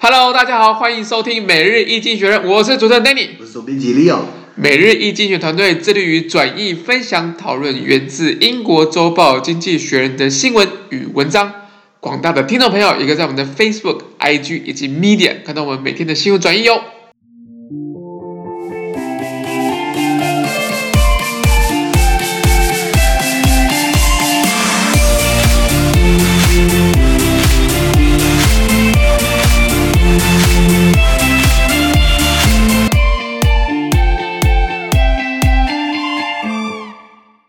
[0.00, 4.20] Hello，大家好，欢迎收听每日易经济学人，我是主持人 Danny，我是总编辑 Leo。
[4.54, 11.52] 每日易经济学团队致力于转译、分享、讨论源自英国周报《经济学人》的新闻与文章。
[11.98, 16.80] 广大的听众朋友也可以在我们的 Facebook、IG 以及 Media 看到我们每天的新闻转译哟。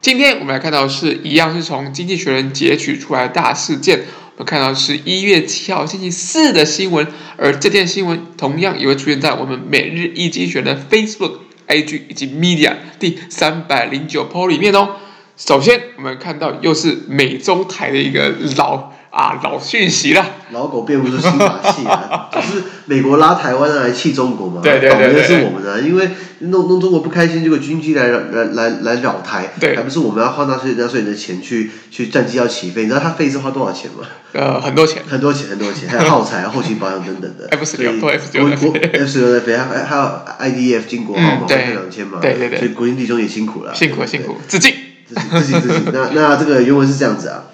[0.09, 4.00] 今天我们来看到是一样是从《经济学人》截取出来的大事件。
[4.38, 7.05] 我们看到是一月七号星期四的新闻，
[7.38, 11.34] 而这件新闻同样也会出现在我们每日一经济学人的 Facebook、
[11.67, 14.95] IG 以及 Media 第三百零九 po 里面哦。
[15.38, 18.91] 首先，我们看到又是美中台的一个老。
[19.12, 22.30] 啊，老讯息了，老狗变不出新把戏啊！
[22.34, 26.09] 就是美国拉台湾来气中国嘛，对对对，倒霉的是我们啊，因为
[26.40, 32.83] 弄弄中国不开心，这个军机来来来来扰台，对，还不是我们要花纳税纳税人的钱去去战机要起飞？
[32.83, 34.06] 你知道他飞一次花多少钱吗？
[34.33, 37.48] 呃，很多钱，很多钱，很多钱，还有耗材、后勤保养等等的。
[37.50, 38.48] F 十六，对 F 十六
[38.94, 44.72] ，F 十六在飞，还还有 IDF 经国号嘛，开两千嘛，对对对，所以国军弟兄也辛苦了，辛苦了，辛苦，致敬，
[45.09, 45.92] 致敬致敬。
[45.92, 47.45] 那那这个原文是这样子啊。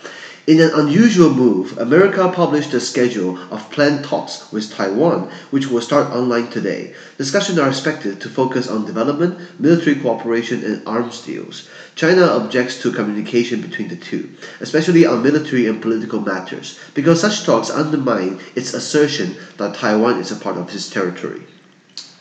[0.47, 5.81] In an unusual move, America published a schedule of planned talks with Taiwan, which will
[5.81, 6.93] start online today.
[7.17, 11.67] Discussions are expected to focus on development, military cooperation, and arms deals.
[11.95, 14.29] China objects to communication between the two,
[14.59, 20.31] especially on military and political matters, because such talks undermine its assertion that Taiwan is
[20.31, 21.41] a part of its territory.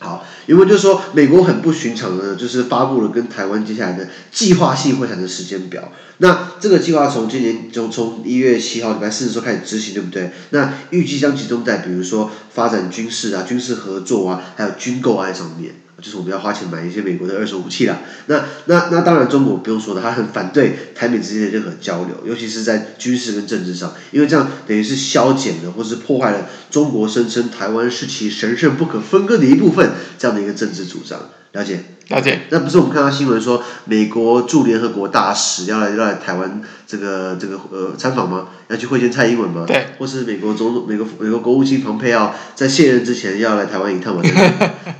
[0.05, 5.91] 好，因为就是说，美国很不寻常的，就是发布了跟台湾接下来的计划性会谈的时间表。
[6.19, 10.31] 那这个计划从今年就从一月七号礼拜四的时候开始执行，对不对？
[10.51, 15.73] 那预计将集中在比如说发展军事啊、军事合作啊，还有军购案上面。
[16.01, 17.99] 就是我们要花钱买一些美国的二手武器啦。
[18.27, 31.29] 那那那当然，中国不用说的，他很反对台美之间的任何交流，尤其是在军事跟政治上，因为这样等于是消减了或是破坏了中国声称台湾是其神圣不可分割的一部分这样的一个政治主张。
[31.53, 32.41] 了解，了解。
[32.49, 38.47] 那不是我们看到新闻说，美国驻联合国大使要来要来台湾这个这个呃参访吗？
[38.69, 39.63] 要去会见蔡英文吗？
[39.67, 39.87] 对。
[39.97, 44.21] 或是美国总统美国美国国务卿蓬佩奥在卸任之前要来台湾一趟吗？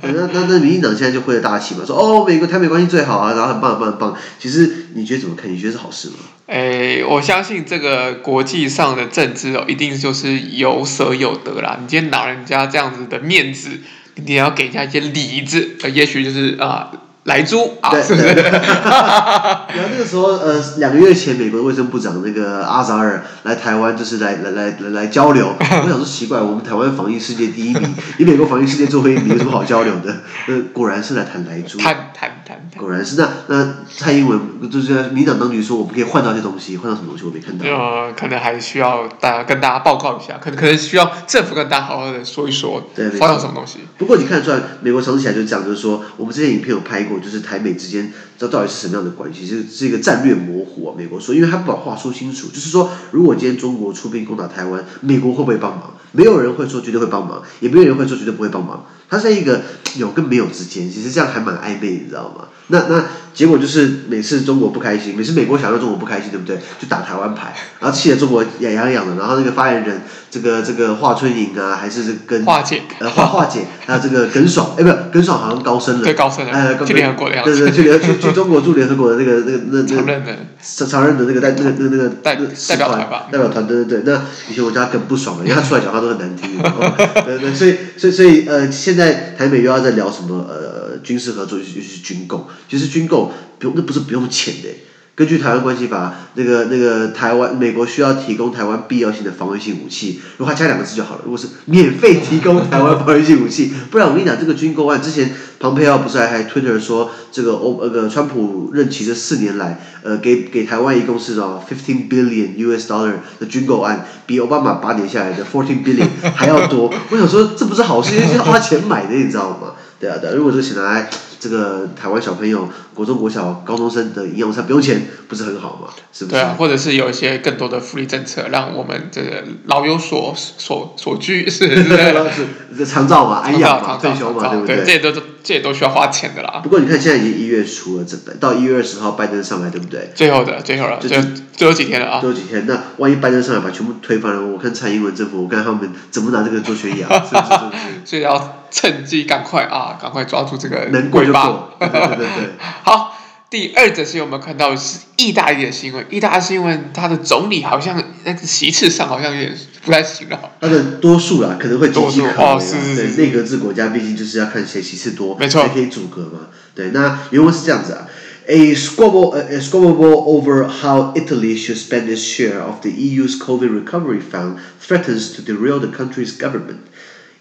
[0.02, 4.16] 那那那民进党现在就会大气嘛，说哦美国台美关系最好啊，然后很棒很棒很棒。
[4.38, 5.52] 其实你觉得怎么看？
[5.52, 6.14] 你觉得是好事吗？
[6.46, 11.78] 哎，我相信这个国际上的政治哦，一定就是有舍有得啦。
[11.80, 13.70] 你今天拿人家这样子的面子。
[14.16, 16.90] 你要给人家一些理子，呃，也许就是啊。
[16.92, 17.90] 呃莱猪啊？
[17.90, 25.52] 然后那个时候，呃，两个月前，美国卫生部长那个阿扎尔来台湾，就是来来来来来交流。
[25.58, 30.18] 我想说奇怪，我们台湾防疫世界第一名， 你美国防疫世界最后一名，有什么好交流的？
[30.46, 31.78] 呃，果然是来谈来猪。
[31.78, 32.35] 谈谈谈。
[32.78, 37.24] 果然是那那蔡英文就是民党当局说，我们可以换到一些东西，换到什么东西？
[37.24, 37.64] 我没看到。
[37.66, 43.80] 呃，可能还需要大家跟大家报告一下，可能可能需要政府跟大家好好的说一说，对，换到什么东西。
[43.98, 47.16] 不过你看得出来，美国长期起来就这样，就是说，我们之前影片有拍过。
[47.26, 49.46] 就是台美之间，这到底是什么样的关系？
[49.46, 50.94] 是是一个战略模糊啊。
[50.96, 55.94] 美国说，因为他不把话说清楚，就是说，如果今天中国出兵攻打台湾，美国会不会帮忙？
[56.12, 58.84] 没有人会说绝对会帮忙，也没有人会说绝对不会帮忙。
[59.08, 59.62] 它在一个
[59.96, 62.46] 有跟没有之间，其实这样还蛮暧昧，你知道吗？
[62.68, 66.56] 那那结果就是每次中国不开心，每次美国想让中国不开心，对不对？
[66.80, 69.14] 就打台湾牌， 然后气得中国痒痒痒的。
[69.16, 84.14] 然后那个发言人，这个这个华春莹啊，还是跟华姐，呃华华姐，还有这个耿爽，哎，不是耿爽好像高升了，对高升了，呃，去联合国的样子，对对，去联去去中国驻联合国的那个那个那那常任的常常任的那个代那那那个代代表团吧，代表团，对对对。
[84.14, 86.58] 那以前我叫他耿不爽了，因为他出来讲话都很难听。
[87.26, 94.68] 对对，所以所以所以呃，现在台美又要在聊什么呃军事合作，尤其是军购，其实军购不用，那不是不用钱的。
[95.14, 101.22] 根据台湾关系法，那个那个台湾美国需要提供台湾必要性的防卫性武器，如果他加两个字就好了。
[101.24, 116.92] 如果是免费提供台湾防御性武器， 不然我跟你讲，这个军购案之前，庞佩奥不是还还 Twitter 说，这个欧那个川普任期这四年来，呃，给给台湾一共是哦 fifteen billion US dollar 的军购案，比奥巴马八年下来的 fourteen billion 还要多。
[117.08, 119.72] 我想说，这不是好事，因为是要花钱买的，你知道吗？
[119.98, 121.08] 对啊，对啊，如果这个钱来。
[121.48, 125.88] 这个台湾小朋友国中、国小、高中生的营养午餐不用钱，不是很好吗？
[126.12, 126.36] 是不是？
[126.36, 132.46] 对啊，或者是有一些更多的福利政策，让我们这个老有所所所居，是是
[132.78, 134.76] 是长照嘛，安养嘛，退休嘛，对不对？
[134.78, 135.12] 这些都
[135.44, 136.60] 这也都需要花钱的啦。
[136.62, 140.10] 不过你看，现在已经一月初了，这到一月二十号拜登上来，对不对？
[140.14, 141.22] 最后的最后了，就最
[141.54, 142.20] 最后几天了啊！
[142.20, 148.00] 最后几天，那万一拜登上来把全部推翻了，我看蔡英文政府，我看他们怎么拿这个做宣扬， 是不是？
[148.04, 151.72] 所以要趁机赶快啊，赶快抓住这个能过就过。
[151.78, 152.26] 对对对对。
[152.86, 153.18] 好。
[153.48, 160.50] 第二则新闻我们看到是意大利的新闻，意大利新闻，它的总理好像那个席次上好像有点不太行了。
[160.60, 166.48] 他的多数啦，可能会岌岌可危哦，是是是，对，内阁制国家毕竟就是要看谁席次多，没错，谁可以阻隔嘛。
[166.74, 168.08] 对，那原文是这样子啊
[168.48, 174.20] ，A squabble, a squabble over how Italy should spend its share of the EU's COVID recovery
[174.20, 176.80] fund threatens to derail the country's government.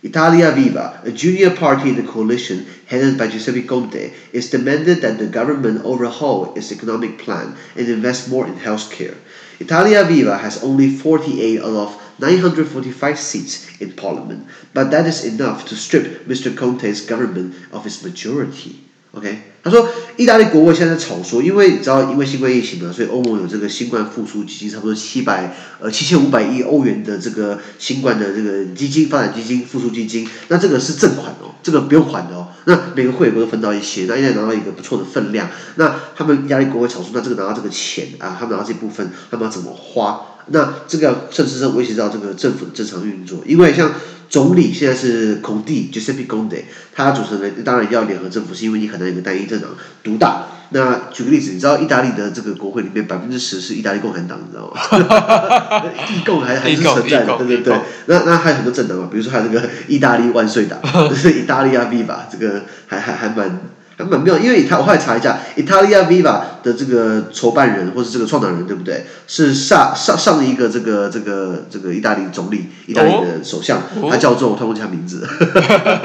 [0.05, 5.17] Italia Viva, a junior party in the coalition headed by Giuseppe Conte, is demanded that
[5.17, 9.17] the government overhaul its economic plan and invest more in healthcare.
[9.59, 15.65] Italia Viva has only 48 out of 945 seats in parliament, but that is enough
[15.65, 16.55] to strip Mr.
[16.55, 18.79] Conte's government of its majority.
[19.15, 40.21] OK，他说，意大利国会现在在吵说，因为你知道，因为新冠疫情嘛，所以欧盟有这个新冠复苏基金，差不多七百呃七千五百亿欧元的这个新冠的这个基金发展基金复苏基金，那这个是正款哦，这个不用还的哦，那每个会员都分到一些，那应该拿到一个不错的分量，那他们意大利国会吵说，那这个拿到这个钱啊，他们拿到这部分，他们要怎么花？
[40.49, 43.91] 那这个甚至是威胁到这个政府的正常运作，因为像。
[44.35, 49.69] 总理现在是孔蒂，Giuseppe Conte，他组成的当然要联合政府，是因为你很难有个单一政党
[50.03, 50.47] 独大。
[50.71, 55.83] 那举个例子，你知道意大利的这个国会里面百分之十是意大利共产党，你知道吗？
[56.13, 57.79] 意共还还是存在的，对对对。
[58.07, 63.61] 那那还有很多政党嘛，比如说还有这个意大利万岁党， 就是意大利亚 Viva，这个还还还蛮。
[63.97, 69.05] 还蛮妙，因为他我后来查一下，Italia Viva 的这个筹办人或是这个创党人对不对？
[69.27, 75.25] 是上上上一个这个这个这个意大利总理，意大利的首相，哦、他叫做我突然忘记他名字，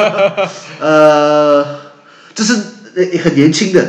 [0.81, 1.81] 呃，
[2.35, 2.55] 这是
[3.23, 3.85] 很年轻的，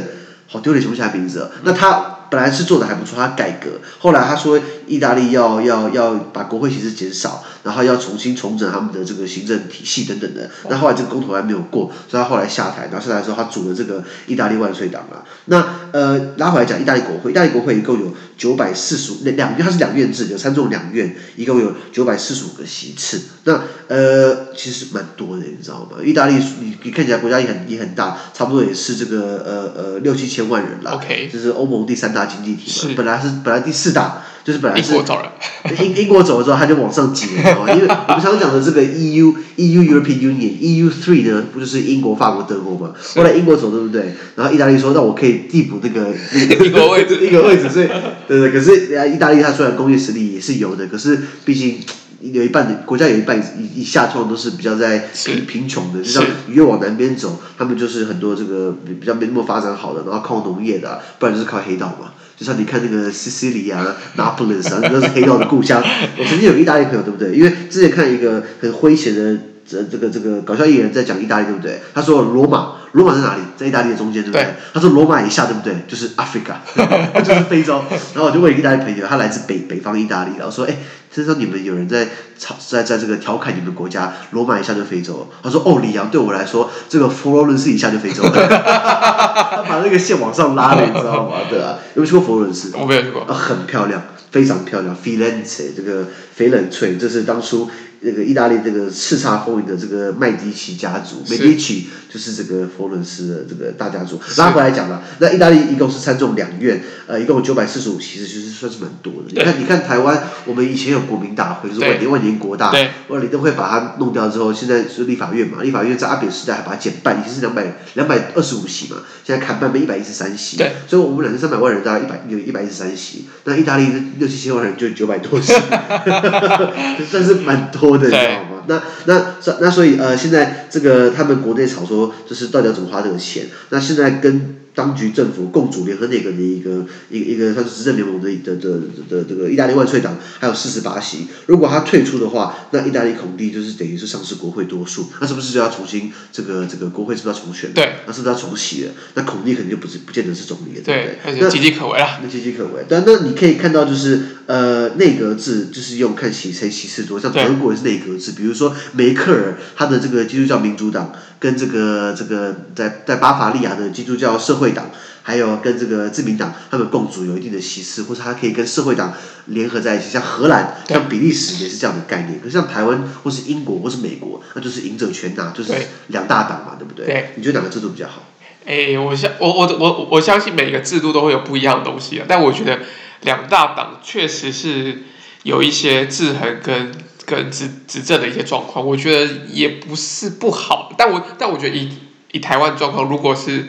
[0.48, 1.50] 好丢脸，想不起来名字。
[1.63, 2.18] 那他。
[2.31, 4.57] 本来是做的还不错，他改革，后来他说
[4.91, 10.49] 意大利要要要把国会席次减少，然后要重新重整他们的这个行政体系等等的。
[10.69, 15.23] 那后来这个公投还没有过，所以他后来下台，然后下台之后他组了这个意大利万岁党啊。
[15.45, 23.21] 那呃拉回来讲，意大利国会，意大利国会一共有九百四十五那两，它是两院制，有参众两院，一共有九百四十五个席次。
[23.43, 26.03] 那呃其实蛮多的，你知道吗？
[26.03, 30.91] 意大利你你看起来国家也很也很大，差不多也是这个呃呃六七千万人啦。
[30.93, 32.27] OK，这是欧盟第三大。
[32.31, 35.31] 经济体嘛，本来是本来第四大，就是本来是英国走了，
[35.79, 42.93] 英英国走了之后，他就往上挤了，因为 我们常讲的这个 EU EU European Union EU three 呢，不就是英国、法国、德国嘛？
[43.15, 44.13] 后来英国走，对不对？
[44.35, 47.88] 然后意大利说，那我可以递补那个那个 英国位置，一个位置，所以
[48.27, 48.51] 对对。
[48.51, 51.79] 可是啊，意大利它虽然工业实力也是有的，可是毕竟
[52.21, 62.13] 有一半的国家有一半以以下，通常都是比较在贫贫穷的，就像你越往南边走，他们就是很多这个比较没那么发展好的，然后靠农业的啊，不然就是靠黑道嘛。
[62.38, 63.85] 就像你看那个西西里啊、
[64.15, 65.83] 拿破仑啊，那都是黑道的故乡。
[66.18, 67.35] 我曾经有意大利朋友，对不对？
[67.35, 69.38] 因为之前看一个很诙谐的
[69.71, 71.79] 这这个这个搞笑艺人，在讲意大利，对不对？
[71.94, 73.41] 他说罗马，罗马在哪里？
[73.56, 74.44] 在意大利的中间，对不对？
[74.44, 75.75] 对他说罗马以下，对不对？
[75.88, 76.56] 就是 Africa，
[77.23, 77.81] 就是非洲。
[78.13, 80.75] 然后我就问意大利朋友，他来自北北方意大利，然后说，哎。
[81.13, 82.06] 听说你们有人在
[82.39, 85.27] 嘲，在在这个调侃你们国家，罗马以下就非洲。
[85.44, 88.24] 他说：“哦，里昂对我来说，这个佛罗伦斯以下就非洲。
[88.31, 91.35] ”他把那个线往上拉了，你知道吗？
[91.50, 92.71] 对啊，有没有去过佛罗伦斯？
[92.77, 93.24] 我没有去过。
[93.24, 94.01] 啊，很漂亮，
[94.31, 94.95] 非常漂亮。
[94.95, 96.07] Firenze 这个
[96.38, 97.69] 翡冷翠，这是当初。
[98.03, 104.20] 那个意大利这个叱咤风云的这个麦迪奇家族，Medici 就是这个佛伦斯的这个大家族。
[104.38, 109.29] 拉回来讲了，那意大利一共是参众两院，呃，一共有九百四十五席，其实其实算是蛮多的。
[109.29, 112.72] 你看，你看台湾，我们以前有国民大会，就是万年万年国大，
[113.08, 120.58] 万年都会把它弄掉之后，现在是立法院嘛，立法院在阿扁时代还把它减半，已经是两百两百二十五席嘛，现在砍半变一百一十三席。
[120.58, 123.86] 对，所以我们两千三百万人大概一百有一百一十三席，那意大利
[124.17, 125.53] 六七千万人就九百多席，
[127.08, 127.90] 算是蛮多。
[127.98, 128.63] 对，知道吗？
[128.67, 133.48] 那那那所以呃，现在这个他们国内吵说，就是到底要怎么花这个钱？
[133.69, 147.73] 那现在跟当局政府共主联合内阁的一个一个一个它是执政联盟的的的的这个意大利万岁党还有四十八席，如果他退出的话，那意大利孔蒂就是等于是丧失国会多数，那是不是就要重新这个这个国会是不是要重选？
[147.73, 148.91] 对，那是不是要重洗了？
[149.15, 151.39] 那孔蒂肯定就不是不见得是总理了，对不对？
[151.41, 152.19] 那岌岌可危了。
[152.23, 152.85] 那岌岌可危。
[152.87, 164.89] 但那你可以看到就是呃内阁制就是用看谁谁席次多，像德国也是内阁制，比如说梅克尔他的这个基督教民主党跟这个这个在在巴伐利亚的基督教社会党。
[165.24, 169.13] 还有跟这个自民党他们共主有一定的席次，或者他可以跟社会党
[169.46, 172.39] 联合在一起，像荷兰、像比利时也是这样的概念。
[172.39, 175.72] 可是像台湾或是英国或是美国，那就是赢者全拿，就是
[176.08, 177.06] 两大党嘛，对不对？
[177.06, 177.30] 对。
[177.36, 178.24] 你觉得哪个制度比较好？
[178.65, 182.80] 哎，我相我我我我相信每个制度都会有不一样的东西啊，但我觉得
[183.22, 185.03] 两大党确实是
[185.44, 186.91] 有一些制衡跟
[187.27, 190.91] 跟执执政的一些状况，我觉得也不是不好。
[190.98, 191.89] 但我但我觉得以
[192.32, 193.68] 以台湾状况，如果是。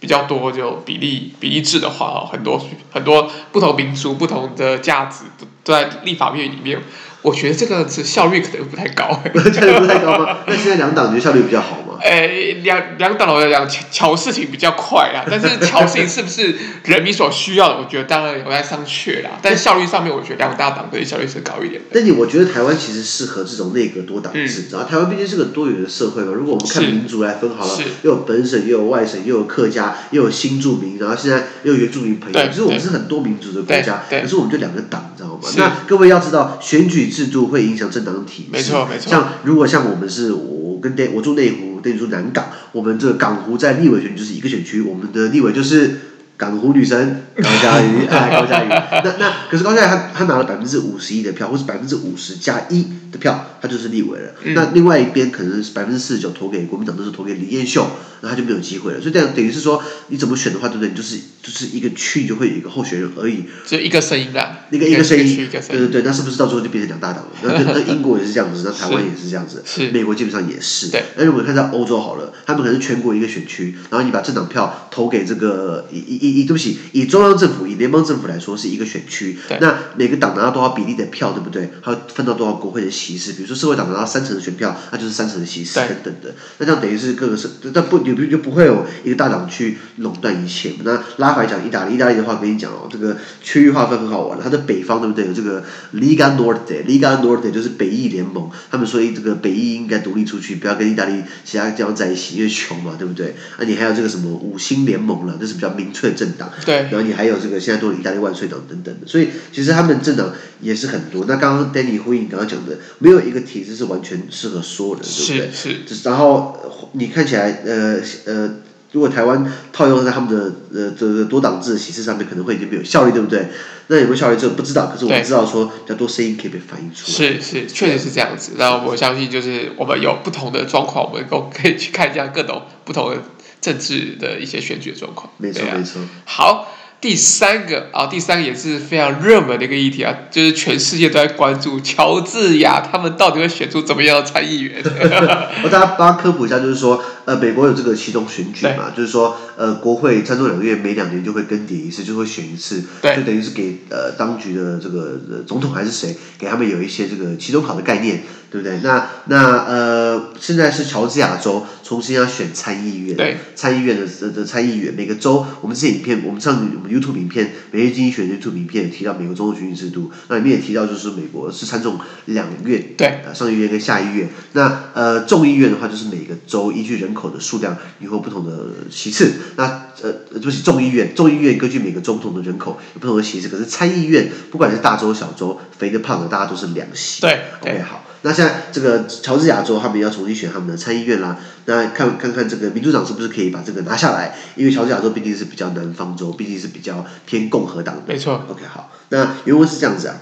[0.00, 6.80] 比较多就比例比例制的话，很多很多不同民族不同的价值都在立法院里面，
[7.22, 9.08] 我觉得这个是效率可能不太高。
[9.52, 10.38] 效率不太高吗？
[10.46, 11.87] 那现在两党觉得效率比较好吗？
[12.00, 12.26] 哎，
[12.62, 17.78] 两两党来讲，桥事情比较快啊，但是桥事情是不是人民所需要的？
[17.78, 19.30] 我觉得当然有待商榷啦。
[19.42, 21.88] 但效率上面，我觉得两大党对效率是高一点的。
[21.92, 26.32] 但你我觉得台湾其实适合这种内阁多党制，然、嗯、后台湾毕竟是个多元的社会嘛。
[26.32, 35.40] 如果我们看民族来分好了，又有本省，又有外省，又有客家，又有新住民，然后现在又有原住民朋友，其实我们是很多民族的国家，可是我们就两个党，你知道吗？
[35.56, 38.48] 那各位要知道，选举制度会影响政党的体制。
[38.52, 39.10] 没错没错。
[39.10, 41.67] 像如果像我们是我跟我住内湖。
[41.82, 45.98] 等于说南港，我们这个港湖在立委选就是一个选区，我们的立委就是
[46.38, 48.68] 港湖女神高嘉瑜，哎，高嘉瑜。
[49.04, 54.32] 那那可是高嘉瑜他他拿了百分之五十一的票，或是百分之五十加一的票，他就是立委了。
[54.44, 57.90] 嗯、那另外一边可能是百分之四十九投给国民党，都是投给李彦秀。
[58.20, 60.88] 那他就没有机会了，所以这样等于是说，你怎么选的话，对不对？
[60.88, 67.30] 你就是就是一个区就会有一个候选人而已，就一个声音的，一个一个声音，对对对，那是不是到最后就变成两大党了？
[67.44, 70.88] 那那英国也是这样子，那台湾也是这样子，美国基本上也是。
[70.88, 71.04] 对。
[71.16, 81.70] 那如果看在欧洲好了，他们可能是全国一个选区，然后你把政党票投给这个以以以对不起，以中央政府以联邦政府来说是一个选区，那每个党拿到多少比例的票，对不对？
[81.80, 83.34] 还有分到多少国会的席次？
[83.34, 86.34] 比如说社会党拿到三成的选票，那就是三成的席次等等的。
[86.58, 87.98] 那这样等于是各个是，但不。
[88.08, 90.72] 有就不会有一个大党去垄断一切。
[90.82, 94.38] 那拉回来讲意大利，意大利的话跟你讲哦，这个区域划分很好玩。
[94.42, 95.26] 它的北方对不对？
[95.26, 98.48] 有这个 Liga Norte，Liga Norte 就是北翼联盟。
[98.70, 103.34] 他们说这个北翼应该独立出去，不要跟意大利其他地方在一起，因为穷嘛，对不对？
[103.58, 106.50] 那你还有这个什么五星联盟了，这是比较民粹的政党。
[106.66, 106.74] 对。
[106.74, 111.24] 然后你还有这个现在都有意大利万岁党等等的，所以其实他们政党也是很多。
[111.28, 115.50] 那刚刚 Danny 呼应你刚刚讲的，没有一个体制是完全适合所有人，对不对？
[115.52, 116.08] 是是。
[116.08, 118.00] 然后你看起来呃。
[118.24, 118.50] 呃，
[118.92, 123.48] 如果台湾套用在他们的呃这个多党制的形式上面，可能会已经没有效率，对不对？
[123.88, 124.86] 那有没有效率，这个不知道。
[124.86, 127.12] 可是我们知道说，比较多声音可以被反映出来。
[127.12, 128.52] 是是，确实是这样子。
[128.56, 133.16] 然后我相信，就是我们有不同的状况，我们都可以去看一下各种不同的
[133.60, 135.30] 政治的一些选举的状况。
[135.38, 136.00] 没错，没错。
[136.24, 136.74] 好。
[137.00, 144.82] 第三个啊，第三个也是非常热门的一个议题啊，就是全世界都在关注乔治亚他们到底会选出怎么样的参议员。
[145.62, 158.24] 我大家帮他科普一下，就是说，呃，美国有这个期中选举嘛，就是说，呃，国会参众两院每两年就会更迭一次，就会选一次，就等于是给呃当局的这个、呃、总统还是谁，给他们有一些这个期中考的概念。
[158.50, 158.78] 对不对？
[158.82, 174.28] 那那呃，现在是乔治亚州重新要选参议院，对参议院的的的参议员，每个州，我们这些影片，我们上我们 YouTube 影片，每日经济学 YouTube 影片也提到美国总统选举制度，那里面也提到就是美国是参众两院，对，呃，上议院跟下议院。
[174.52, 179.32] 那呃，众议院的话就是每个州依据人口的数量，以后不同的席次。
[179.56, 179.64] 那
[180.00, 183.48] 呃，对不起，众议院，众议院根据每个州不同的人口有不同的席次。
[183.48, 187.20] 可是参议院，不管是大州小州，肥的胖的，大家都是两席。
[187.20, 188.04] 对，OK，好。
[188.21, 194.33] 那现在这个乔治亚州他们要重新选他们的参议院啦，那看看看这个民主党是不是可以把这个拿下来？
[194.55, 198.03] 因为乔治亚州毕竟是比较南方州，毕竟是比较偏共和党的。
[198.07, 198.45] 没错。
[198.49, 198.91] OK，好。
[199.09, 200.15] 那原文是这样子啊：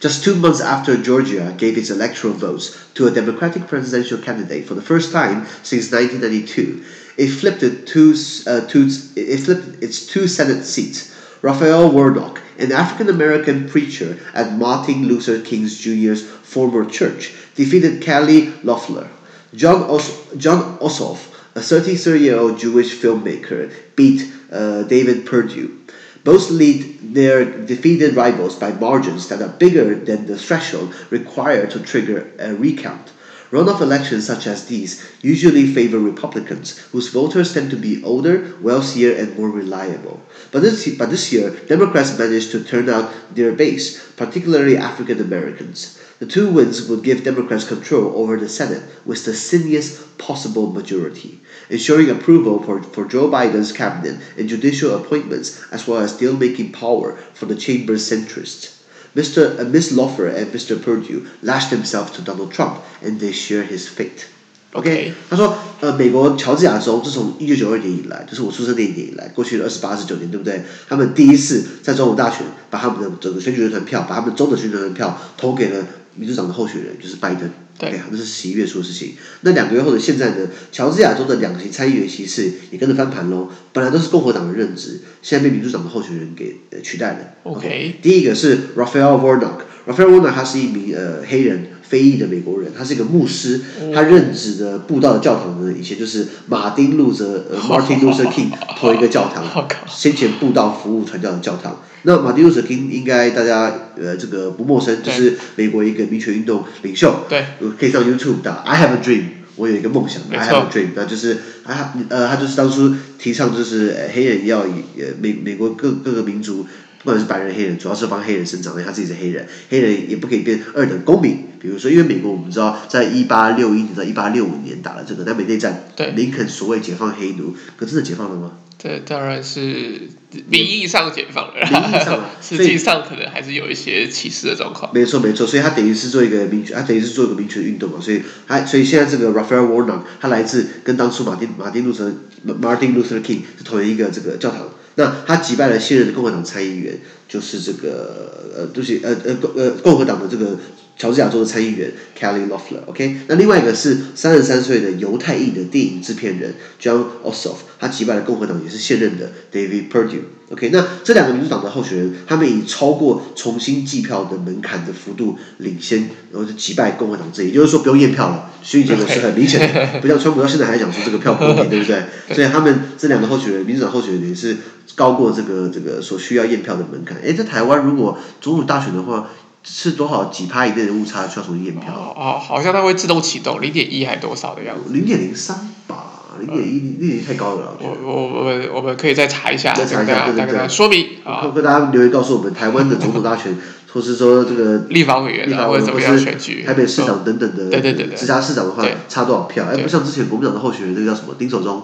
[0.00, 4.74] Just two months after Georgia gave its electoral votes to a Democratic presidential candidate for
[4.74, 6.82] the first time since 1992,
[7.18, 8.14] it flipped two,
[8.46, 11.10] uh, two, it flipped its two Senate seats.
[11.42, 18.53] Raphael Warnock, an African American preacher at Martin Luther King Jr.'s former church, defeated Kelly
[18.63, 19.09] Loeffler.
[19.53, 25.79] John, Os- John Ossoff, a 33-year-old Jewish filmmaker, beat uh, David Perdue.
[26.23, 31.79] Both lead their defeated rivals by margins that are bigger than the threshold required to
[31.79, 33.11] trigger a recount.
[33.55, 39.15] Runoff elections such as these usually favor Republicans, whose voters tend to be older, wealthier,
[39.15, 40.21] and more reliable.
[40.51, 45.97] But this, but this year, Democrats managed to turn out their base, particularly African Americans.
[46.19, 51.39] The two wins would give Democrats control over the Senate with the thinest possible majority,
[51.69, 57.15] ensuring approval for, for Joe Biden's cabinet and judicial appointments, as well as deal-making power
[57.33, 58.74] for the chamber's centrists.
[59.15, 59.57] Mr.
[59.57, 60.75] and Miss Loeffler and Mr.
[60.81, 64.25] Perdue lashed themselves to Donald Trump, and they share his fate.
[64.73, 70.61] OK，他说，呃，美国乔治亚州自从一九九二年以来，就是我出生那一年以来，过去的二十八、十九年，对不对？
[70.89, 77.49] 他们第一次在总统大选，把他们的整个选举人团票，把他们州的选举人票投给了民主党的候选人，就是拜登。
[77.77, 79.15] 对啊，那是十一月初的事情。
[79.41, 80.47] 那两个月后的现在呢？
[80.71, 83.49] 乔治亚州的两席参议员席次也跟着翻盘喽。
[83.73, 87.19] 本来都是共和党的任职，现在被民主党的候选人给呃取代了。
[87.43, 93.61] OK，, okay 第一个是 Raphael Warnock，Raphael Warnock 他是一名呃黑人非裔的美国人，他是一个牧师，
[93.93, 98.49] 他任职的布道的教堂呢，以前就是马丁路德呃 Martin Luther King
[98.79, 101.81] 同一个教堂，先前布道服务传教的教堂。
[102.07, 107.25] 那马丁路德金应该大家呃这个不陌生，就是美国一个民权运动领袖。
[107.27, 107.43] 对，
[107.79, 108.57] 可以上 YouTube 打。
[108.63, 109.23] I have a dream，
[109.55, 116.67] 我有一个梦想，I have a dream，那就是啊呃他就是当初提倡就是黑人要以呃美美国各各个民族，
[117.05, 121.45] 不管是白人黑人，主要是帮黑人生长，因为他自己是黑人，黑人也不可以变二等公民。
[121.61, 125.85] 比如说，因为美国我们知道，在一八六一年到一八六五年打了这个南北内战，
[126.15, 128.53] 林肯所谓解放黑奴，可真的解放了吗？
[128.77, 130.01] 这当然是
[130.47, 134.91] 名义上解放了，名义上， 实际上可能还是有一些歧视的状况。
[134.91, 142.11] 没错没错，所以他等于是做一个民权，他等于是做一个民权运动嘛，所以他所以现在这个 Raphael Warnock 他来自跟当初马丁马丁路德
[142.47, 150.57] Martin Luther King 是同一个这个教堂，那他击败了现任的共和党参议员，就是这个呃、就是呃呃共呃共和党的这个。
[150.97, 172.03] 乔治亚州的参议员 Kelly Loeffler，OK，那另外一个是三十三岁的犹太裔的电影制片人 John Ossoff，他击败了共和党也是现任的 David Perdue，OK，那这两个民主党的候选人，他们以超过重新计票的门槛的幅度领先，然后就击败共和党这一，也就是说不用验票了，选举结果是很明显的， 不像川普到现在还讲说这个票不公平，对不对？
[172.33, 174.55] 所以他们这两个候选人，民主党候选人也是
[174.95, 177.17] 高过这个这个所需要验票的门槛。
[177.17, 179.29] 诶，在台湾如果总统大选的话。
[179.67, 181.91] 是多少几帕以内的误差需要重新验票？
[181.91, 184.93] 哦哦，好像它会自动启动，零点一还多少的样子？
[184.93, 185.57] 零点零三
[185.87, 187.75] 吧，零点一零点一太高了。
[187.81, 193.57] 我我我们我们可以再查一下，再查一下，对对对，说明啊，跟大家留言告诉我们，台湾的总统大选，
[193.95, 199.63] 或是说这个立法委员，或者怎么样选举，台北市长等等的，对对对，直辖市长的话差多少票？
[199.71, 201.81] 哎，不像之前国民党的候选人，那个叫什么丁守中。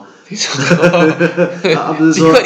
[1.74, 2.34] 他 不是说，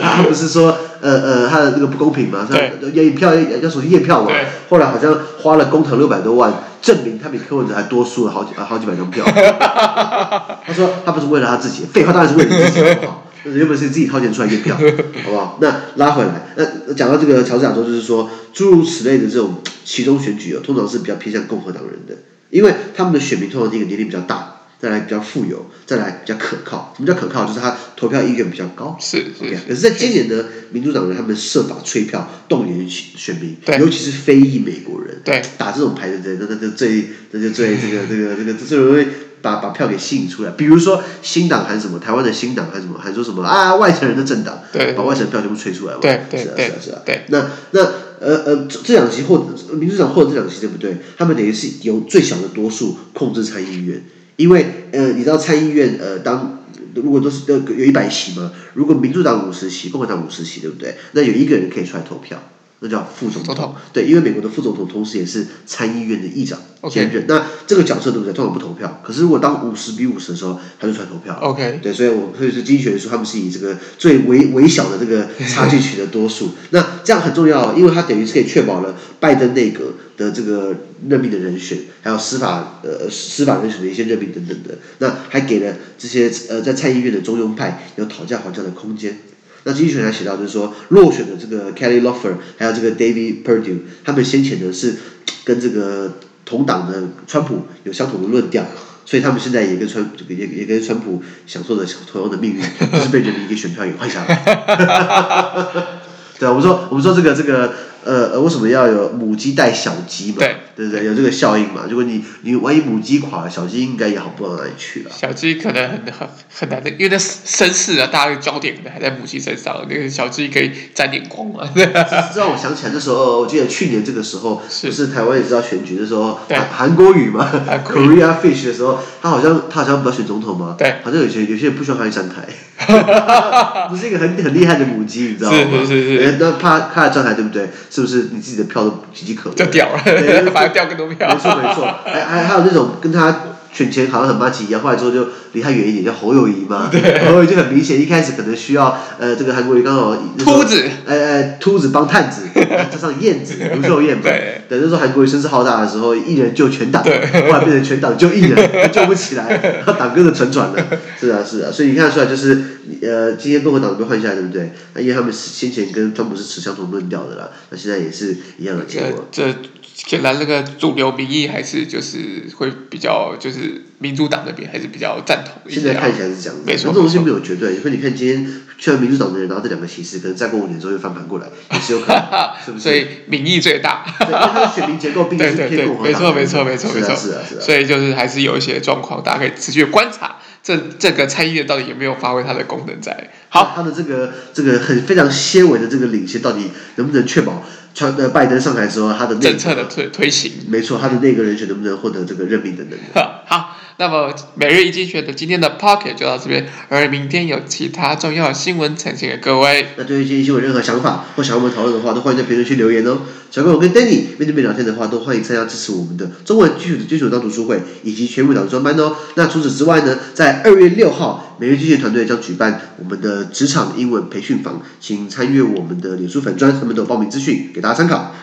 [0.00, 2.46] 他 不是说，呃呃，他的那个不公平嘛？
[2.48, 4.30] 对，验票要要重新验票嘛？
[4.68, 9.24] 后来好像花了公帑六百多万，证明他比柯文哲还多输了好几好几百张票。
[9.26, 13.19] 他说他不是为了他自己，废话当然是为了自己，好不好？
[13.44, 14.76] 原本是自己掏钱出来验票，
[15.24, 15.58] 好不好？
[15.60, 24.56] 那拉回来，那讲到这个乔治亚州，就是说诸如此类的这种其中选举哦，通常是比较偏向共和党人的，因为他们的选民通常第一个年龄比较大。
[24.80, 26.94] 再来比较富有，再来比较可靠。
[26.96, 27.44] 什么叫可靠？
[27.44, 28.96] 就是他投票意愿比较高。
[28.98, 29.44] 是是。
[29.44, 29.58] Okay?
[29.68, 39.04] 可是，在今年呢，民主党人他们设法催票，动员选民，尤其是非裔美国人，对，打这种牌的人，那那就最，那就最这个这个这个最容易
[39.42, 40.50] 把把票给吸引出来。
[40.52, 45.94] 比如说新党喊什么，台湾的新党喊什么，喊说什么啊，外省人的政党，对，把外省票全部吹出来。
[46.00, 47.02] 对对对，是啊是啊是啊。
[47.04, 47.80] 对，那那
[48.20, 50.96] 呃呃，这两席获得民主党获得这两席对不对？
[51.16, 54.02] 他们等于是由最小的多数控制参议院。
[54.36, 60.96] 因为呃，你知道参议院呃，当如果都是都有一百席嘛，如果民主党五十席，共和党五十席，对不对？
[61.12, 62.42] 那有一个人可以出来投票，
[62.80, 63.54] 那叫副总统。
[63.54, 63.74] 总统。
[63.92, 66.58] 对，因为美国的副总统同时也是参议院的议长
[66.90, 67.24] 兼任。
[67.28, 68.32] 那这个角色对不对？
[68.32, 69.00] 通常不投票。
[69.04, 71.38] 可是如果当五十比五十的时候，他就出来投票。
[71.40, 71.80] OK。
[71.82, 76.50] 对，所以我所以说经济学人说他们是以这个最微微小的这个差距取得多数。
[76.70, 79.92] 那这样很重要，因为他等于是可以确保了拜登内阁。
[80.20, 80.76] 的这个
[81.08, 89.16] 任命的人选，还有司法呃司法人选的一些任命等等的，那还给了这些呃在参议院的中庸派有讨价还价的空间。
[89.64, 94.96] 那经济学还写到，就是说落选的这个 Kelly Loeffler，还有这个 David Perdue，他们先前呢是
[95.44, 98.64] 跟这个同党的川普有相同的论调，
[99.04, 104.34] 所以他们现在也跟川也也跟川普享受着同样的命运，就是被人民给选票给换下来。
[106.40, 110.36] 对啊，我们说我们说这个这个呃呃，为什么要有母鸡带小鸡嘛？
[110.38, 111.04] 对，对不对？
[111.04, 111.82] 有这个效应嘛？
[111.88, 115.10] 如果你你万一母鸡垮了，小鸡应该也好不到哪里去了。
[115.10, 116.28] 小鸡可能很很
[116.60, 121.68] 很难的，因为那绅士啊，大家的焦点可能还在母鸡身上，那个小鸡可以沾点光嘛。
[121.74, 127.50] 这让我想起来那时候，我记得去年这个时候，是不是台湾也知道选举的时候，韩韩国语嘛，
[127.86, 132.48] Korea Fish 的时候，他好像他好像不要选总统嘛，对，好像有些有些人不喜欢他去站台。
[133.90, 135.58] 不是一个很很厉害的母鸡，你知道吗？
[135.82, 136.36] 是是是是。
[136.40, 137.68] 那怕怕站台，对不对？
[137.90, 139.56] 是不是你自己的票都岌岌可危？
[139.56, 141.28] 就掉了，对， 反而掉更多票。
[141.28, 143.36] 没错没错，还还还有那种跟他
[143.72, 146.88] 选前好像很麻吉一样，后来之后就离他远一点，叫侯友谊嘛。
[146.90, 147.24] 对。
[147.26, 152.42] 侯友谊就很明显，一开始可能需要呃这个韩国瑜刚好秃子，呃呃秃子帮探子，
[152.90, 154.22] 加上燕子卢秀燕嘛。
[154.24, 154.62] 对。
[154.68, 157.08] 等那时候韩国瑜声势浩大的时候，一人救全党，后
[157.52, 160.86] 来变成全党救一人，救不起来，然 后党哥的沉船了。
[161.18, 162.62] 是啊是啊，所以你看得出来就是。
[163.02, 164.72] 呃，今天共和党被换下来，对不对？
[164.94, 169.28] 那因为他们先前跟川普是持相同论调的啦，那现在也是一样的结果。
[169.30, 169.54] 这显
[169.94, 175.70] 显然那个主流民意还是就是会比较就是民主党那边还是比较赞同。
[175.70, 176.88] 现在看起来是这样子，没错。
[176.88, 182.18] 这种东西没有绝对，所以你看今天虽然民主党的人拿这两个席次，可能再过五年之后又翻盘过来，也是有可能，
[182.64, 182.82] 是不是？
[182.82, 184.04] 所以民意最大。
[184.18, 186.12] 对，因为他的选民结构并不是偏共和党。
[186.12, 187.14] 没错没错没错没错。
[187.14, 187.60] 是啊是啊。
[187.60, 190.36] 所以就是还是有一些状况，大家可以持续观察。
[190.62, 193.30] 这这个参议院到底有没有发挥它的功能在？
[193.48, 200.52] 好，它的这个这个很非常纤维的这个领先，到底能不能确保川呃拜登上台之后他的政策的推推行？
[200.68, 203.02] 没错，他的那个人选能不能获得这个任命的 能力？
[203.46, 209.88] 好，那么每日一经济学的今天的 Pocket 就到这边，而明天有其他重要新闻呈现给各位。
[209.98, 213.18] 那对于今天新闻有任何想法或想要我们讨论的话，都欢迎在评论区留言哦。
[213.50, 219.14] 小朋友跟 Danny 面对面聊天的话，都欢迎参加支持我们的中文基础的基础当读书会以及全部导读专班哦。
[219.34, 228.34] 那除此之外呢，在二月六号，每日经济学团队将举办我们的职场英文培训坊，请参阅我们的脸书粉专，他们都有报名资讯给大家参考。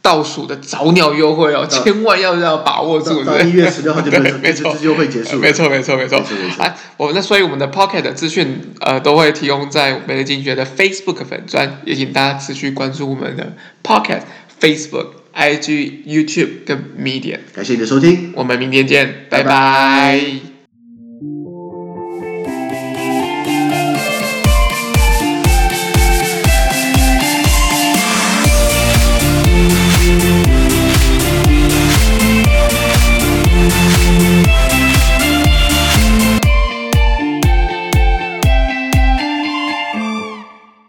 [0.00, 3.24] 倒数的早鸟优惠哦，千万要要把握住。
[3.24, 5.36] 到一月十六号就没错，没错，优惠结束。
[5.36, 6.22] 没错，没错，没错。
[6.58, 14.22] 哎，我们那所以我们的 Pocket 的资讯呃都会提供在美丽经济学的 Facebook 粉专，也请大家持续关注我们的 Pocket
[14.60, 17.40] Facebook、IG、YouTube 跟 Medium。
[17.54, 19.50] 感谢你的收听，我们明天见，拜拜。
[19.50, 20.47] 拜拜。